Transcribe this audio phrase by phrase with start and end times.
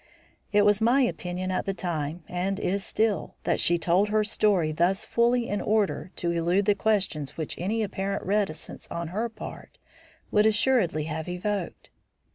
[0.51, 4.71] It was my opinion at the time, and is still, that she told her story
[4.71, 9.77] thus fully in order to elude the questions which any apparent reticence on her part
[10.31, 11.91] would assuredly have evoked.